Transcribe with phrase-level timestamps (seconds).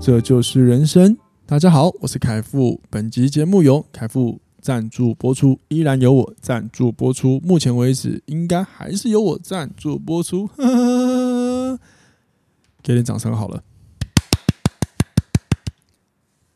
[0.00, 1.16] 这就是人生。
[1.46, 2.80] 大家好，我是凯富。
[2.88, 7.40] 本集节目由凯富赞助播出，依然由我赞助播出。
[7.40, 10.48] 目前为止，应该还是由我赞助播出。
[12.82, 13.64] 给点掌声好了。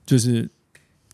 [0.06, 0.48] 就是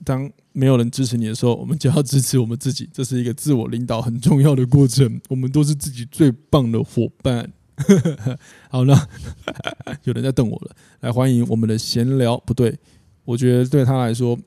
[0.05, 2.89] 当没有人支持你的时候，我们就要支持我们自己。
[2.93, 5.21] 这是一个自我领导很重要的过程。
[5.31, 7.53] 我们都是自己最棒的伙伴。
[8.71, 9.09] 好了，
[10.05, 10.71] 有人在瞪我了。
[11.01, 12.79] 来，欢迎我们的闲聊，不对，
[13.25, 14.39] 我觉得对他来说，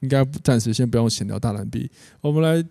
[0.00, 1.88] 应该暂时先不用闲聊大来宾。
[2.20, 2.62] 我们来，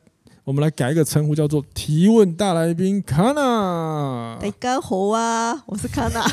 [0.44, 4.38] 我们来改一个称呼，叫做提问大来宾卡娜。
[4.40, 6.24] 大家好啊，我是卡娜。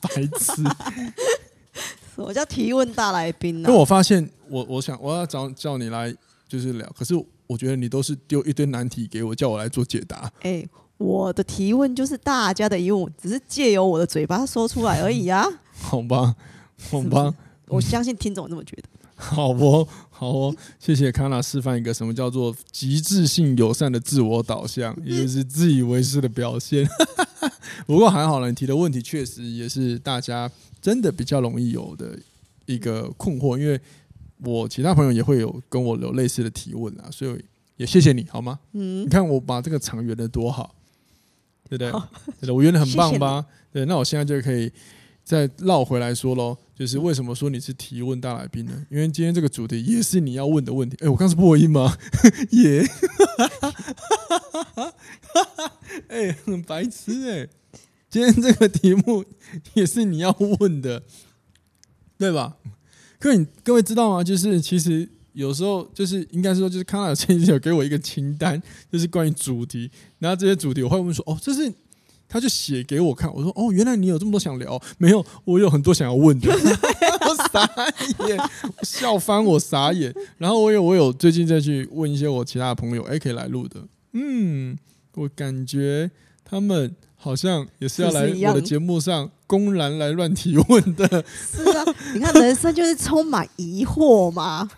[0.00, 0.62] 白痴，
[2.14, 3.68] 什么叫提问大来宾呢？
[3.68, 6.12] 因为我发现，我我想我要找叫你来
[6.48, 7.14] 就是聊，可是
[7.46, 10.28] 我觉得你都是丢一堆难题给我，叫我来做解答。
[10.40, 10.66] 哎。
[11.02, 15.44] 我的提问就是大家的疑问，只是借由我的嘴巴说出来而已啊。
[15.74, 16.36] 好吧，
[16.90, 17.34] 好吧，
[17.66, 18.84] 我相信听众这么觉得。
[19.14, 26.88] 好哦，好哦，谢谢康娜示范一个什么叫做极致性友善的自我导向，也就是自以为是的表现。
[27.86, 32.18] 不过还好了，你提的问题确实也是大家真的比较容易有的
[32.66, 33.80] 一个困惑，因为
[34.44, 37.44] 我其他朋友也会有跟我有类似的提问啊，所以
[37.76, 38.58] 也谢谢你好吗？
[38.72, 40.74] 嗯，你看我把这个场圆的多好。
[41.68, 41.90] 对不对？
[42.40, 43.44] 对的，我觉得很棒吧？
[43.72, 44.70] 对，那我现在就可以
[45.24, 48.72] 再绕回来说喽，就是为什么说你是提问大来宾呢？
[48.90, 50.96] 因为今天这个主题也是你要问的问题。
[51.00, 51.96] 哎，我刚是破音吗？
[52.52, 52.86] 耶！
[56.08, 57.48] 哎，很白痴哎！
[58.10, 59.24] 今天这个题目
[59.74, 61.02] 也是你要问的，
[62.18, 62.56] 对吧？
[63.18, 64.22] 各位各位知道吗？
[64.22, 65.08] 就是其实。
[65.32, 68.60] 有时候就是应该说，就是康老师有给我一个清单，
[68.90, 69.90] 就是关于主题。
[70.18, 71.72] 然后这些主题我会问说：“哦，这是？”
[72.28, 73.32] 他就写给我看。
[73.34, 76.50] 我说：“哦，原来你有这么多想聊。”没有，我有很多想要问的。
[76.50, 77.68] 我傻
[78.26, 78.38] 眼，
[78.82, 80.14] 笑翻我傻眼。
[80.38, 83.82] 然后我有我有最近再去问一些我其他的朋友，哎，可以来录的。
[84.12, 84.76] 嗯，
[85.14, 86.10] 我感觉
[86.44, 86.94] 他们。
[87.22, 91.24] 好像也是要来我的节目上公然来乱提问的。
[91.32, 94.68] 是啊， 你看人生就是充满疑惑嘛。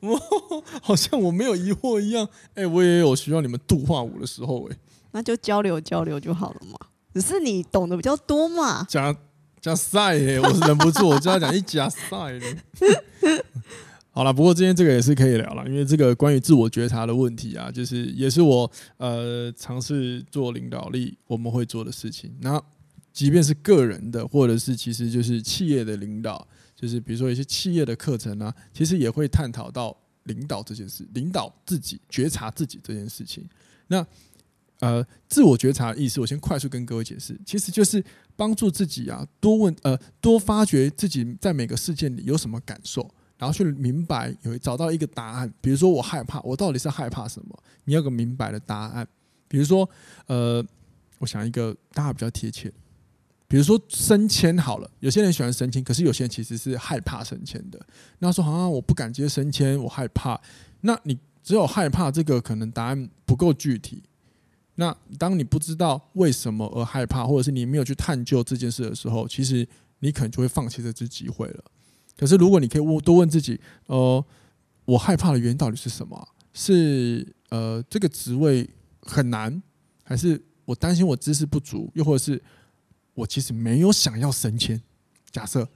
[0.00, 0.20] 我
[0.82, 2.28] 好像我没有疑惑一样。
[2.50, 4.78] 哎、欸，我也有需要你们度化我的时候哎、欸。
[5.12, 6.78] 那就交流交流就好了嘛。
[7.14, 8.84] 只是你懂得比较多嘛。
[8.86, 9.16] 加
[9.58, 11.98] 加赛哎，我是忍不住，我就要讲一加赛
[14.18, 22.34] 好了，不过今天这个也是可以聊了，因为这个关于自我觉察的问题啊，就是也是我呃尝试做领导力我们会做的事情。
[22.40, 22.60] 那
[23.12, 33.48] 即便是个人的，或者是其实就是企业的领导，就是比如说一些企业的课程啊，其实也会探讨到领导这件事，领导自己觉察自己这件事情。
[33.86, 34.04] 那
[34.80, 38.04] 呃，自我觉察的意思，我先快速跟各位解释，其实就是
[38.34, 43.08] 帮助自己啊，多问呃，多发掘自己在每个事件里有什么感受。
[43.38, 45.52] 然后去明白，有找到一个答案。
[45.60, 47.58] 比如说，我害怕，我到底是害怕什么？
[47.84, 49.06] 你要个明白的答案。
[49.46, 49.88] 比如说，
[50.26, 50.62] 呃，
[51.18, 52.70] 我想一个大家比较贴切。
[53.46, 57.80] 比如说升迁好了，有些人喜欢升迁，可是有些人其实是害怕升迁的。
[58.18, 60.38] 那说好像我不敢接升迁，我害怕。
[60.82, 64.02] 那你只有害怕这个，可能答案不够具体。
[64.74, 69.66] 那当你不知道为什么而害怕，或者是你没有去探究这件事的时候，其实
[70.00, 71.64] 你可能就会放弃这次机会了。
[72.18, 74.24] 可是，如果你可以问多问自己，呃，
[74.84, 76.28] 我害怕的原因到底是什么？
[76.52, 78.68] 是呃，这个职位
[79.02, 79.62] 很难，
[80.02, 82.42] 还是我担心我知识不足，又或者是
[83.14, 84.82] 我其实没有想要升迁？
[85.30, 85.68] 假设，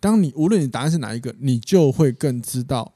[0.00, 2.94] 当你无论你答案是哪一个，你就会更知道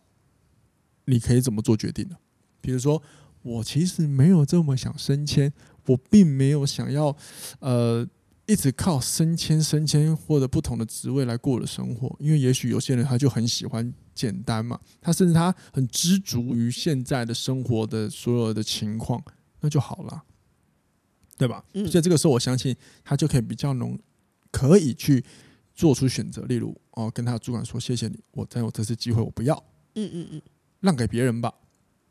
[1.04, 2.18] 你可以怎么做决定了。
[2.60, 3.00] 比如说，
[3.42, 5.52] 我其实没有这么想升迁，
[5.86, 7.16] 我并没有想要
[7.60, 8.08] 呃。
[8.46, 19.22] 一直靠升迁、升迁或者不同的职位来过的生活，因为也许有些人他就很喜欢简单嘛，他甚至他很知足于现在的生活的所有的情况，
[19.60, 20.24] 那就好了，
[21.38, 21.64] 对吧？
[21.74, 21.86] 嗯。
[21.86, 22.74] 所以这个时候，我相信
[23.04, 23.96] 他就可以比较能
[24.50, 25.24] 可以去
[25.74, 29.54] 做出选择，例如哦，跟他的主管说：“谢谢你，我再有这次机会，我不要。”
[29.94, 30.42] 嗯嗯嗯，
[30.80, 31.54] 让给别人吧。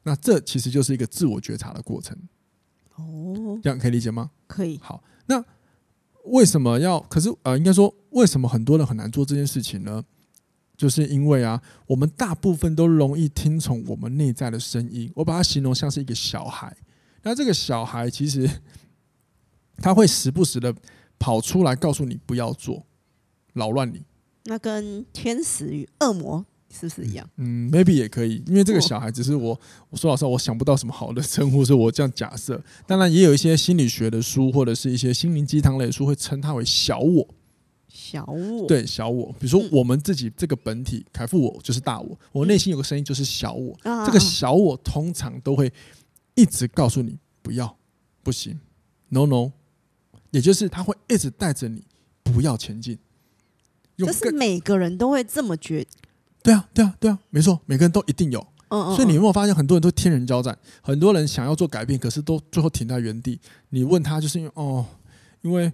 [0.04, 2.18] 那这其实就是一个自我觉察的过程。
[2.96, 4.32] 哦，这样可以理解吗？
[4.48, 4.80] 可以。
[4.82, 5.44] 好，那。
[6.26, 7.00] 为什么要？
[7.02, 10.04] 可是呃，应该说，为什么很多人很难做这件事情呢？
[10.78, 15.12] 就是因为啊，我们大部分都容易听从我们内在的声音。
[15.16, 16.76] 我把它形容像是一个小孩，
[17.22, 18.50] 那这个小孩其实
[19.78, 20.74] 他会时不时的
[21.20, 22.86] 跑出来告诉你不要做，
[23.54, 24.04] 扰乱你。
[24.46, 27.30] 那跟天使与恶魔是不是一样？
[27.38, 29.60] 嗯，maybe 也可以，因为这个小孩只是我，
[29.90, 32.62] 我说老实话，我想不到什么好的称呼， 所以我这样假设。
[32.88, 37.28] 当然，也有一些心理学的书或者是一些心灵鸡汤类的书会称它为小我。
[37.88, 43.78] 小我对小我，比如说我们自己这个本体，凯富我就是大我，我内心有个声音就是小我。
[43.84, 45.72] 这个小我通常都会
[46.36, 47.78] 一直告诉你不要，
[48.24, 48.58] 不行
[49.10, 49.52] ，no no，
[50.32, 51.84] 也就是他会一直带着你
[52.24, 52.98] 不要前进。
[53.98, 55.90] 这是每个人都会这么觉得。
[56.44, 58.40] 对啊，对啊，对啊，没错，每个人都一定有。
[58.70, 58.96] 嗯嗯。
[58.96, 63.40] 所以你有没有发现，很多人都天人交战，很多人想要做改变，可是都最后停在原地。
[63.70, 64.86] 你问他，就是因为哦，
[65.42, 65.72] 因为。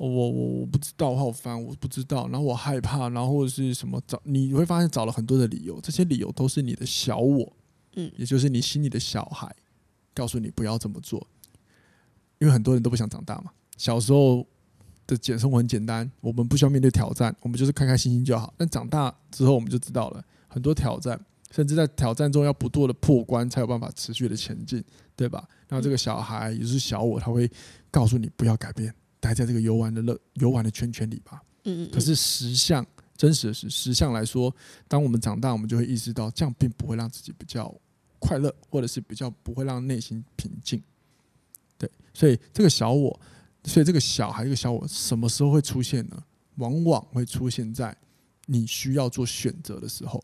[0.00, 7.52] 我我我不知道，我好烦，我不知道，然后我害怕，然后或者是什么找，你会发现找了很多的理由，这些理由都是你的小我，
[7.96, 9.54] 嗯，也就是你心里的小孩，
[10.14, 11.26] 告诉你不要这么做，
[12.38, 13.50] 因为很多人都不想长大嘛。
[13.76, 14.46] 小时候
[15.14, 18.54] 的简生活很简单，我们不需要面对挑战，我们就是开开心心就好。
[18.56, 21.20] 但长大之后，我们就知道了很多挑战，
[21.50, 24.82] 甚至在挑战中要不断的破关，才有办法持续的前进，
[25.16, 25.48] 对吧？
[25.68, 27.50] 然后这个小孩也就是小我，他会
[27.90, 28.94] 告诉你不要改变。
[29.18, 31.42] 待在这个游玩的乐游玩的圈圈里吧。
[31.64, 31.90] 嗯嗯。
[31.92, 32.84] 可是实相
[33.16, 34.54] 真实的是实相来说，
[34.88, 37.74] 当我们长大，我们就会意识到，这样并不会让自己比较
[38.18, 40.82] 快乐，或者是比较不会让内心平静。
[41.76, 43.20] 对，所以这个小我，
[43.64, 46.22] 所以这个小孩，这个小我，什么时候会出现呢？
[46.56, 47.96] 往往会出现在
[48.46, 50.22] 你需要做选择的时候。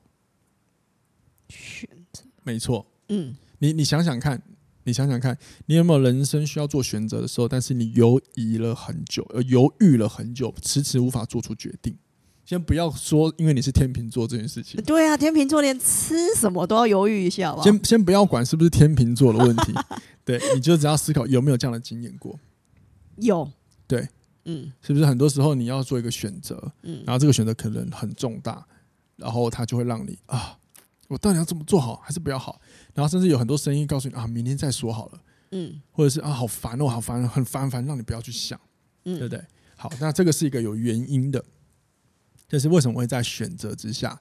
[1.48, 2.22] 选择。
[2.42, 2.86] 没错。
[3.08, 3.34] 嗯。
[3.58, 4.42] 你你想想看。
[4.88, 5.36] 你想想看，
[5.66, 11.92] 你有没有人生需要做选择的时候，但是你犹疑了很久，呃，犹豫了很久，迟迟无法做出决定。
[12.44, 14.80] 先不要说，因为你是天秤座这件事情。
[14.84, 17.64] 对啊，天秤座连吃什么都要犹豫一下吧。
[17.64, 19.74] 先先不要管是不是天秤座的问题，
[20.24, 22.38] 对，你就只要思考有没有这样的经验过。
[23.18, 23.50] 有。
[23.86, 24.08] 对，
[24.44, 28.66] 嗯，是不是很多时候你要做一个选择，嗯，然后这个选择可能很重大，
[29.16, 30.58] 然后它就会让你啊。
[31.08, 32.60] 我到底要怎么做好，还是不要好？
[32.92, 35.20] 然后甚至有很多声音告诉你啊，明天再说好了。
[35.52, 38.60] 嗯，或者是啊，好烦哦，好烦，很烦烦，让你不要去想，
[39.04, 39.44] 嗯，对不对？
[39.76, 41.44] 好，那这个是一个有原因的，
[42.48, 44.20] 就是为什么会在选择之下，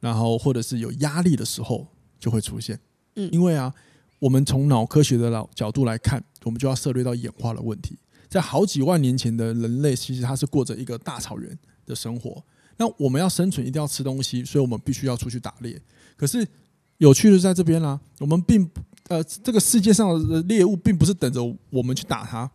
[0.00, 1.86] 然后或者是有压力的时候
[2.18, 2.80] 就会出现。
[3.16, 3.74] 嗯，因为啊，
[4.18, 7.98] 我们从脑科学的角角度来看，我们就要涉猎到演化的问题。
[8.32, 12.42] 在好几万年前的人类，其实他是过着一个大草原的生活。
[12.78, 15.78] 那我们要生存，一定要吃东西，所以我们必须要出去打猎。
[16.16, 16.48] 可是
[16.96, 18.66] 有趣的是在这边啦、我们并
[19.08, 22.50] 呃，这个世界上的猎物并不是等着我们去打它，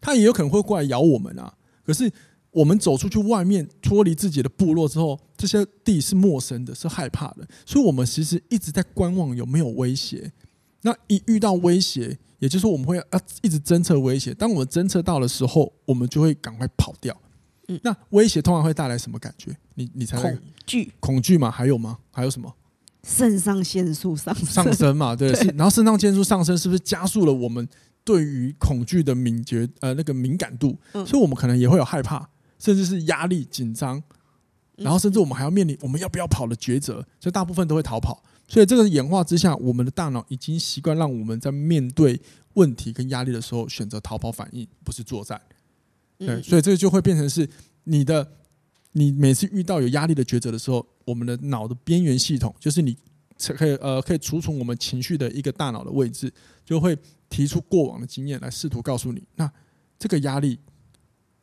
[0.00, 1.54] 它也有可能会过来咬我们啊。
[1.86, 2.10] 可是
[2.50, 10.32] 我们走出去外面，脱离自己的部落之后，这些地是陌生的，是害怕的，所以我们其实一直在观望有没有威胁。
[10.82, 14.34] 那一遇到威胁，也就是说我们会啊一直侦测威胁。
[14.34, 17.16] 当我们侦测到的时候，我们就会赶快跑掉。
[17.68, 19.56] 嗯，那威胁通常会带来什么感觉？
[19.74, 20.32] 你你猜，猜？
[20.32, 20.92] 恐惧？
[20.98, 21.50] 恐惧吗？
[21.50, 21.98] 还有吗？
[22.10, 22.52] 还有什么？
[23.04, 27.68] 肾上腺素上升上升嘛，对， 对，然后肾上腺素上升是不是加速了我们
[28.04, 30.76] 对于恐惧的敏觉呃那个敏感度？
[30.92, 34.02] 嗯，所以我们可能也会有害怕，甚至是压力紧张，
[34.76, 38.22] 然后甚至我们还要面临我们要不要跑的抉择，所以大部分都会逃跑。
[38.46, 42.20] 所以这个演化之下，我们的大脑已经习惯让我们在面对
[42.54, 45.40] 问题跟压力的时候选择逃跑反应，不是作战。
[46.18, 47.48] 对，所以这个就会变成是
[47.84, 48.32] 你的。
[48.94, 52.94] 你每次遇到有压力的抉择的时候，我们的脑的边缘系统，就是你
[53.38, 56.30] 可以呃可以储存我们情绪的一个大脑的位置，
[56.62, 56.94] 就会
[57.30, 59.50] 提出过往的经验来试图告诉你，那
[59.98, 60.58] 这个压力，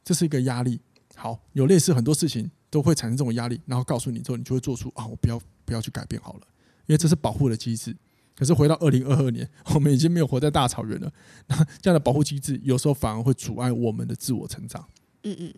[0.03, 0.79] 这是一个压力。
[1.15, 6.41] 好，有类似很多事情都会产生这种压力，然后告诉你之后，你就会做出啊，我不要不要去改变好了，
[6.89, 7.95] 因为这是保护的机制。
[8.35, 11.13] 可是回到二零二二年，我们已经没有活在大草原了，
[11.47, 14.83] 那这样的保护机制有时候反而会阻碍我们的自我成长。
[15.23, 15.53] 嗯嗯。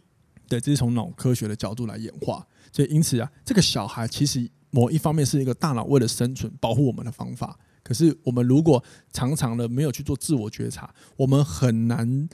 [0.49, 7.57] 对，这是从脑科学的角度来演化，所以因此啊，这个小孩其实某一方面是一个大脑为了生存保护我们的方法。
[7.81, 8.83] 可是我们如果
[9.13, 12.29] 常常的没有去做自我觉察，我们很难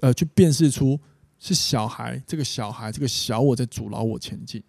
[0.00, 1.00] 呃去辨识出
[1.38, 4.62] 是小孩这个小孩这个小我在阻挠我前进。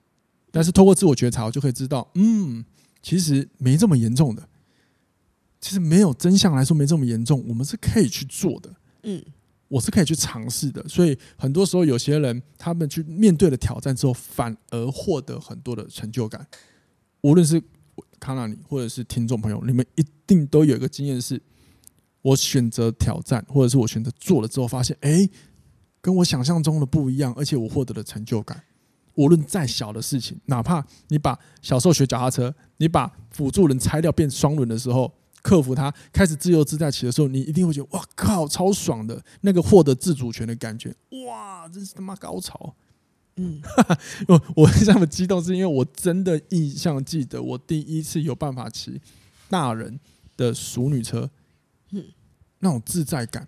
[0.49, 2.63] 但是通过自我觉察，我就可以知道，嗯，
[3.01, 4.47] 其实没这么严重的，
[5.61, 8.75] 其实没有真相来说没这么严重，我们是可以去做的。
[9.03, 9.23] 嗯。
[9.69, 16.47] 我是可以去尝试的，所以很多时候有些人他们去面对了挑战之后，反而获得很多的成就感。
[17.19, 17.61] 无论是
[18.17, 21.41] 康纳尼或者是听众朋友，你们一定都有一个经验是：
[22.21, 25.27] 我选择挑战，或者是我选择做了之后，发现哎，
[25.99, 28.63] 跟我想象中的不一样，而且我获得了成就感。
[29.17, 40.95] 无论再小的事情，哪怕你把小时候学脚踏车，你把辅助轮拆掉变双轮的时候，克服它，开始自由自在骑的时候，你一定会觉得哇靠，超爽的那个获得自主权的感觉，
[41.27, 42.75] 哇，真是他妈高潮！
[43.37, 43.61] 嗯，
[44.27, 48.99] 我我这么激动，是因为我真的印象记得，我第一次有办法骑
[49.49, 49.99] 大人
[50.35, 51.29] 的熟女车，
[51.91, 52.03] 嗯，
[52.59, 53.47] 那种自在感。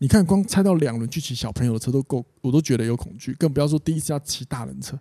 [0.00, 4.98] 你看，光拆到两轮去骑小朋友的车都够，我都觉得有恐惧，更不要说第一次要骑大人车。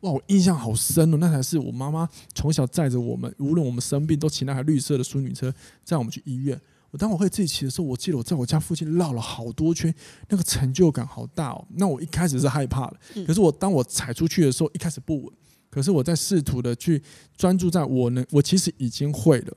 [0.00, 6.60] 哇，我印象好深哦，那才是我妈妈从小载着我们，无论我们生病都骑那台绿色的淑女车载我们去医院。
[6.90, 9.94] 我当我会自己骑的时候，我记得我在我家附近绕了好多圈，
[10.28, 11.66] 那个成就感好大哦。
[11.76, 15.32] 那我一开始是害怕的，可是我当我踩出去的时候，一开始不稳，
[15.70, 17.00] 可是我在试图的去
[17.36, 19.56] 专注在我能，我其实已经会了，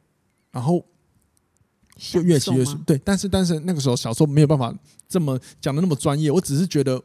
[0.51, 0.85] 然后。
[1.97, 4.73] 就越骑越顺，对，但是但是那个时候小时候没有办法
[5.07, 7.01] 这么讲的那么专业，我只是觉得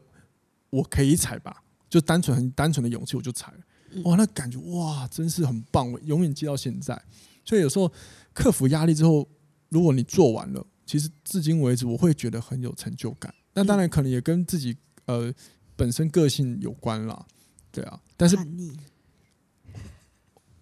[0.71, 7.01] 我可以踩吧，就单纯很单纯的勇气我就踩了，哇，那感觉哇真是很棒，我永远记到现在。
[7.45, 7.93] 所以有时候
[8.33, 9.29] 克服压力之后，
[9.69, 13.35] 如果你做完了，其实至今为止我会觉得很有成就感。
[13.55, 15.33] 那当然可能也跟自己呃
[15.77, 17.27] 本身个性有关啦，
[17.71, 18.37] 对啊，但是，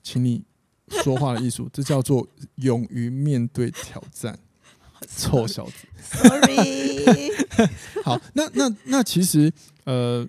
[0.03, 0.45] 请你。
[0.91, 4.39] 说话的艺术，这叫做勇于面对挑战。
[5.17, 7.33] 臭小子，Sorry。
[8.05, 9.51] 好，那那那其实
[9.85, 10.29] 呃，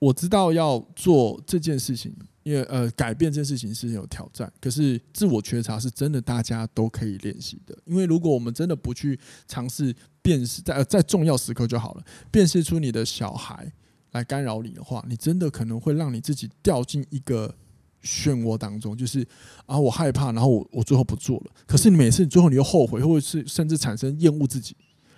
[0.00, 2.12] 我知道要做这件事情，
[2.42, 4.52] 因为呃，改变这件事情是有挑战。
[4.60, 7.78] 可是自我觉察是真的，大家都可以练习的。
[7.84, 13.72] 因为如果我们真的不去尝试辨识，在呃在重要时刻就好了，辨识出你的小孩
[14.10, 17.54] 来干扰你的话，你真的可能会让你自己掉进一个。
[18.02, 19.26] 漩涡当中，就是
[19.66, 21.46] 啊，我害怕，然后我我最后不做了。
[21.66, 24.76] 可是你每次最后你又后悔，或者是甚至产生厌恶自己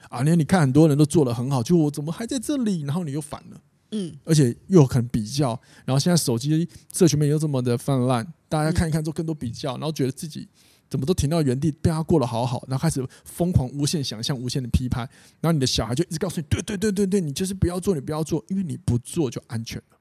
[0.08, 0.22] 啊。
[0.22, 2.82] 你看，你看很多人都做的很好，就我怎么还在这里？
[2.82, 3.60] 然后你又反了，
[3.92, 5.60] 嗯，而且又很比较。
[5.84, 10.48] 然后现在手机社群媒体又这么的泛滥，大家看一看做更多比较，然后觉得自己
[10.88, 15.08] 怎么都停到原地，被他过得好好，然后开始疯狂无限想象、无限的批判。
[15.40, 19.99] 然后你的小孩就一直告诉你：对对对对对，你就是不要做，你不要做，因为你不做就安全了。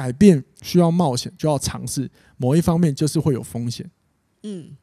[0.00, 2.10] 改变需要冒险，就要尝试。
[2.38, 3.90] 某一方面就是会有风险，
[4.44, 4.74] 嗯，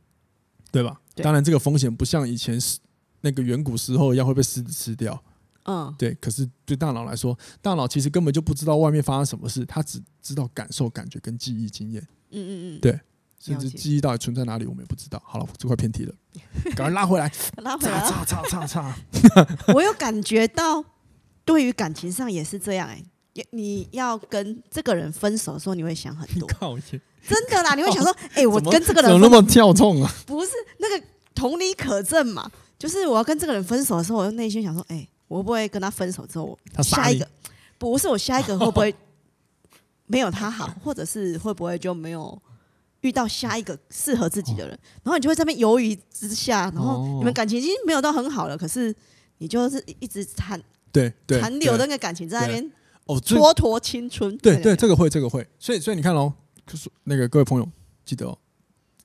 [0.71, 1.01] 对吧？
[1.15, 1.23] 对。
[1.23, 2.77] 当然，这个风险不像以前是
[3.21, 5.19] 那个远古时候一样会被狮子吃掉，
[5.63, 6.13] 嗯，对。
[6.21, 11.99] 可是对大脑来说，大脑其实根本就不知道外面发生什么事，它只知道感受、感觉跟记忆经验。
[12.29, 12.99] 嗯嗯嗯，对。
[13.39, 15.19] 甚至记忆到底存在哪里，我们也不知道。
[15.25, 16.13] 好了，这块偏题了，
[16.77, 17.99] 赶快拉回来，拉回来。
[18.01, 18.95] 擦擦擦擦。
[19.73, 20.85] 我有感觉到，
[21.45, 23.05] 对于感情上也是这样哎、欸。
[23.51, 26.47] 你要跟这个人分手的时候，你会想很多，
[27.27, 30.13] 真的啦，你会想说，哎、欸，我跟这个人怎么那么跳痛啊？
[30.25, 32.49] 不是那个同理可证嘛？
[32.79, 37.27] 就是我要跟这个人分手的时候，我内心想说，哎、欸，我会不会跟他分手之后，他下一个
[37.77, 38.95] 不是我下一个会不会
[40.05, 42.41] 没有他好， 或者是会不会就没有
[43.01, 44.79] 遇到下一个适合自己的人？
[45.03, 48.95] 然后你就会在那边犹豫之下，然后你们感情已经没有到很好了，可是
[49.39, 50.61] 你就是一直残
[50.93, 52.71] 对残留的那个感情在那边。
[53.07, 54.37] 哦，蹉跎青春。
[54.37, 55.45] 对对，这个会，这个会。
[55.57, 56.31] 所以，所以你看喽，
[56.65, 57.69] 就是那个各位朋友，
[58.05, 58.37] 记得哦，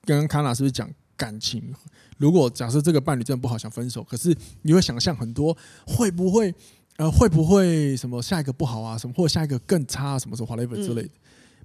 [0.05, 1.73] 刚刚卡娜是不是讲感情？
[2.17, 5.57] 如果假设这个伴侣真的不好，想分手，可是你会想象很多，
[5.87, 6.53] 会不会
[6.97, 11.09] 呃，会不会什么下一个不好啊，什么或者下一个更差啊，什么什么 whatever 之类的，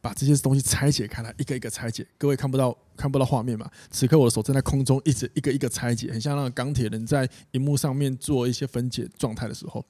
[0.01, 2.07] 把这些东西拆解开来，一个一个拆解。
[2.17, 3.71] 各位看不到看不到画面嘛？
[3.91, 9.85] 此刻我的手正在空中，一直一个一个拆解，很像那个钢铁人在荧幕上面做一些分解状态的时候。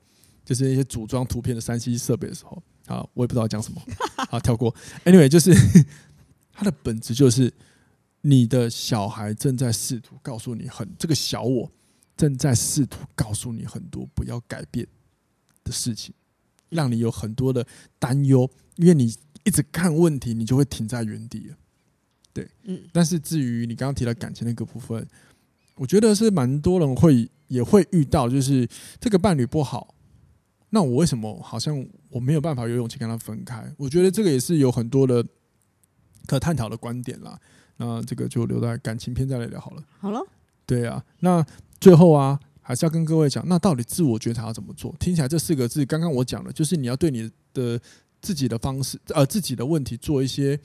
[0.49, 3.83] 就是一些组装图片的三 C 设备的时候，啊，我也不知道讲什么，
[4.31, 4.75] 啊，跳过。
[5.05, 5.53] Anyway，就是
[6.55, 7.53] 它的本质就是
[8.23, 11.71] 你的小孩正在试图告诉你很，这个小我
[12.17, 14.87] 正在试图告诉你很多不要改变
[15.65, 16.15] 的事情，
[16.71, 17.67] 让你有很多的
[17.99, 19.15] 担忧，因为你
[19.45, 21.57] 一直看问题，你就会停在原地了。
[22.33, 22.81] 对，嗯。
[22.91, 25.07] 但是至于你刚刚提到感情那个部分，
[25.75, 28.67] 我觉得是蛮多人会也会遇到，就是
[28.99, 29.95] 这个伴侣不好。
[30.71, 33.73] 那我为什么好像我没有办法有勇气跟他分开？
[33.79, 35.25] 我觉得这个也是有很多的
[36.27, 37.39] 可探讨的观点啦。
[37.79, 39.83] 那这个就留在感情篇再来聊好了。
[39.99, 40.21] 好了，
[40.67, 41.03] 对啊。
[41.21, 41.45] 那
[41.81, 44.95] 最后啊，还是要跟各位讲，那到底自我觉察要怎么做？
[44.99, 47.81] 听起来这四个字，刚刚我讲了，就是你要对你的
[48.21, 50.59] 自己的方式，呃，自己的问题做一些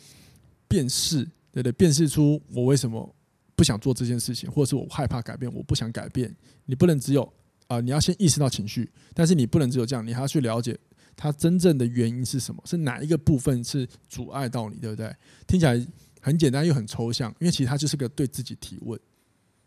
[0.67, 3.15] 辨识，对不对，辨识出我为什么
[3.55, 6.35] 不想做这件事情，或者是我害怕改变，我不想改变。
[6.65, 7.31] 你不能只有。
[7.73, 10.77] 啊、呃，你要先意识到情绪，但是你不能只有这样，你还要去了解
[11.15, 15.13] 它真正的原因是什么，是哪一个部分是阻碍到你，对不对？
[15.47, 15.87] 听起来
[16.21, 18.99] 很简单又很抽象，因为其实它就是个对自己提问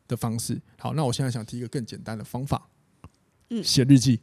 [0.07, 0.61] 的方式。
[0.79, 2.69] 好，那我现在想提一个更简单的方法，
[3.51, 4.21] 嗯，写日记。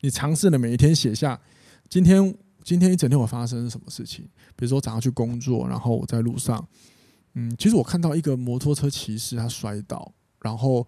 [0.00, 1.40] 你尝试了每一天写下，
[1.88, 4.24] 今天今天一整天我发生什么事情？
[4.54, 6.66] 比如说早上去工作，然后我在路上，
[7.34, 10.86] 嗯，其实我看到一个摩托车骑士他摔倒，然后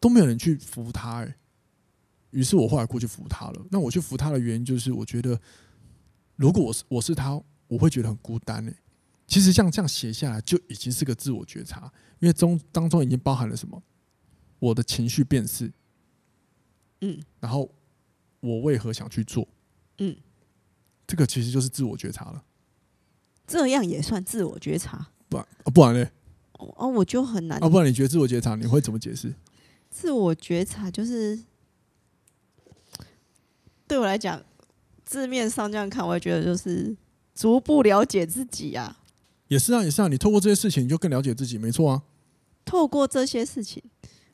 [0.00, 1.36] 都没有人去扶他，哎，
[2.30, 3.66] 于是我后来过去扶他了。
[3.70, 5.40] 那我去扶他的原因就是，我觉得
[6.36, 8.74] 如果我是我是他，我会觉得很孤单，哎。
[9.26, 13.82] 其实像这样写下来就已经是个自我觉察，因为中当中已经包含了什么？
[14.60, 15.72] 我的情绪辨识，
[17.00, 17.68] 嗯，然后
[18.38, 19.46] 我为何想去做，
[19.98, 20.16] 嗯，
[21.06, 22.44] 这个其实就是自我觉察了。
[23.46, 25.08] 这样也算自我觉察？
[25.28, 26.08] 不然，不然呢？
[26.52, 27.58] 哦，我就很难。
[27.62, 29.34] 哦，不然你觉得自我觉察你会怎么解释？
[29.98, 31.40] 自我觉察就是
[33.88, 34.44] 对我来讲，
[35.06, 36.94] 字面上这样看，我也觉得就是
[37.34, 38.98] 逐步了解自己呀。
[39.48, 42.02] 也是啊，也是啊，你透过这些事情，你就更了解自己，没错啊。
[42.66, 43.82] 透过这些事情，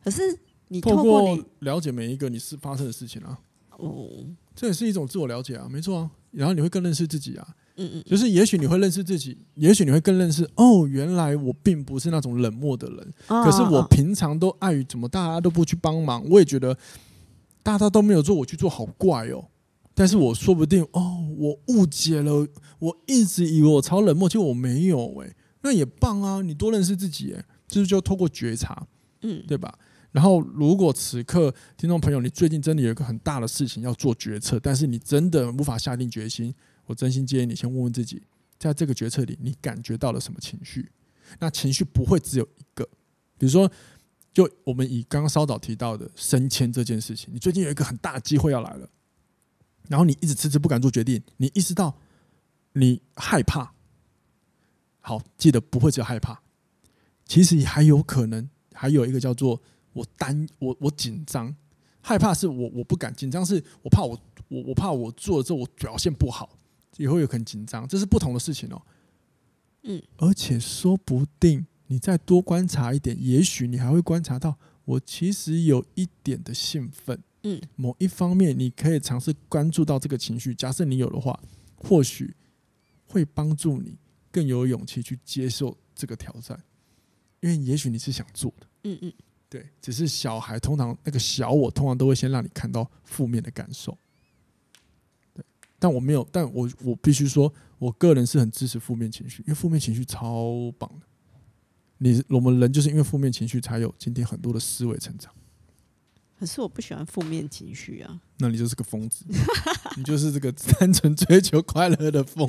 [0.03, 3.39] 可是你透过，你透过了解每一个你是发生的事情啊，
[3.77, 4.27] 哦，
[4.57, 6.11] 这也是一种自我了解啊，没错啊。
[6.33, 16.77] 然后你会更认识自己啊，嗯嗯，就是也许你会认识自己，也许你会更认识哦，原来我并不是那种冷漠的人，哦、可是我平常都碍于怎么大家都不去帮忙，我也觉得
[17.63, 19.45] 大家都没有做，我去做好怪哦。
[19.95, 22.47] 但是我说不定哦，我误解了，
[22.79, 28.87] 我一直以为我超冷漠，结果我没有诶、欸，那也棒啊，你多认识自己诶、欸，就是就透过觉察，
[29.21, 29.79] 嗯，对吧？
[30.11, 36.55] 然后如果此刻听众朋友，你最近真的有一个很大的事情要做决策，但是你真的无法下定决心，
[36.93, 38.23] 我真心建议你先问问自己，
[38.59, 40.93] 在这个决策里你感觉到了什么情绪？
[41.39, 42.85] 那情绪不会只有一个，
[43.39, 43.71] 比如说，
[44.35, 48.91] 就我们以刚刚稍早提到的升迁这件事情，你最近有一个很大的机会要来了。
[49.89, 51.97] 然后你一直迟迟不敢做决定，你意识到
[52.75, 53.73] 你害怕。
[55.01, 56.43] 好，记得不会只有害怕，
[57.25, 59.61] 其实你还有可能还有一个叫做
[59.95, 61.57] 我担我我紧张，
[62.03, 66.59] 害怕是我我不敢，紧张是我怕我我我怕我做了之后我表现不好，
[66.97, 68.83] 也会有很紧张，这是不同的事情哦。
[69.83, 77.21] 嗯，而且说不定你再多观察一点，也许你还会观察到我其实有一点的兴奋。
[77.45, 81.39] 嗯，某一方面你可以尝试关注到这个情绪，假设你有的话，
[81.75, 82.37] 或许
[83.07, 83.99] 会帮助你
[84.31, 86.63] 更有勇气去接受这个挑战，
[87.41, 89.13] 因为也许你是想做的，嗯嗯，
[89.49, 94.12] 对，只是小孩通常那个小我通常都会先让你看到负面的感受，对，
[95.83, 101.07] 但我没有，但我我必须说，我个人是很支持负面情绪，因为负面情绪超棒的，
[101.99, 105.33] 你我们人就是因为负面情绪才有今天很多的思维成长。
[106.39, 108.21] 可是我不喜欢负面情绪啊！
[108.39, 109.25] 那你就是个疯子，
[109.99, 112.47] 你就是这个 单纯追求快乐的疯。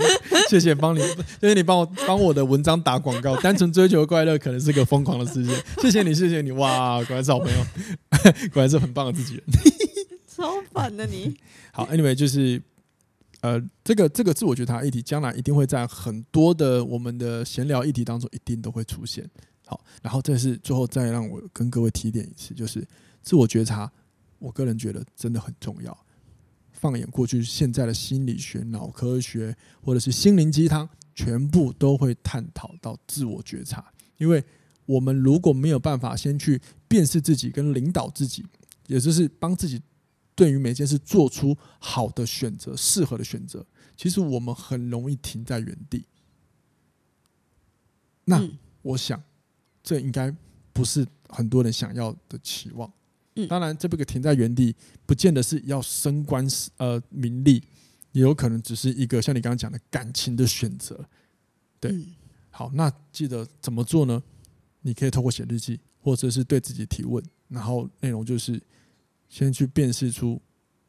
[0.47, 0.99] 谢谢帮你，
[1.41, 3.35] 谢谢你帮我帮我的文章打广告。
[3.37, 5.55] 单纯追求快乐可能是个疯狂的世界。
[5.81, 7.65] 谢谢你，谢谢你，哇，果然是好朋友，
[8.53, 9.43] 果然是很棒的自己人。
[10.27, 11.35] 超烦的你。
[11.71, 12.59] 好，Anyway，就是
[13.43, 19.29] 呃，这个这个自我觉察议题，将来一定会在很多的我们的闲聊议题当中，一定都会出现。
[19.65, 22.85] 好，然后这是最后再让我跟各位提点一次，就是。
[23.25, 23.89] 自我觉察，
[24.37, 25.97] 我个人觉得真的很重要。
[26.73, 33.93] 放眼过去，现在的心理学、脑科学或者是心灵鸡汤，全部都会探讨到自我觉察。
[34.17, 34.43] 因为
[34.85, 38.45] 我们如果没有办法先去辨识自己跟领导自己，
[38.87, 39.81] 也就是帮自己
[40.35, 43.65] 对于每件事做出好的选择、适合的选择，
[43.95, 46.05] 其实我们很容易停在原地。
[48.25, 48.41] 那
[48.81, 49.21] 我想，
[49.83, 50.33] 这应该
[50.71, 52.91] 不是很多人想要的期望。
[53.35, 57.63] 嗯，当然，这个停在原地，不见得是要升官呃名利，
[58.11, 61.03] 也有可能只是一个像你刚刚讲的感情的选择。
[61.79, 62.05] 对，嗯、
[62.51, 64.21] 好，那记得怎么做呢？
[64.81, 68.61] 你可以透过写日记，或者是对自己提问，然后内容就是
[69.33, 70.39] 先去辨识出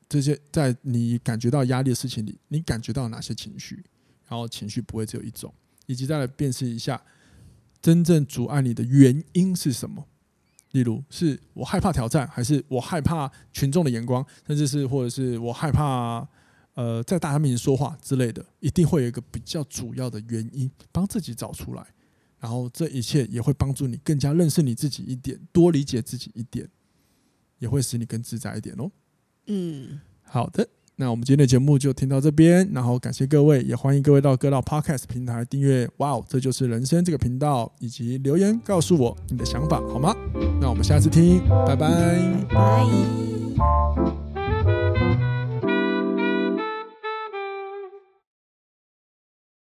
[0.06, 3.82] 这些在你感觉到压力的事情里，你感觉到哪些情绪，
[4.28, 5.50] 然后情绪不会只有一种，
[5.86, 7.02] 以及再来辨识一下
[7.80, 10.06] 真正阻碍你的原因是什么。
[10.72, 16.28] 例如，是我害怕挑战，还是我害怕群众的眼光，甚至是或者是我害怕
[16.74, 21.86] 呃在大家面前说话之类的，一定会有一个比较主要的原因，帮自己找出来，
[22.38, 26.68] 然后这一切也会帮助你更加认识你自己一点，多理解自己一点，
[27.64, 28.90] 也会使你更自在一点哦。
[29.46, 35.88] 嗯，好的，那我们今天的节目就听到这边，然后感谢各位，也欢迎各位到各大 podcast 平台订阅。
[35.96, 40.14] 哇哦，这就是人生这个频道，以及留言告诉我你的想法好吗？
[40.60, 41.88] 那我们下次听，拜拜。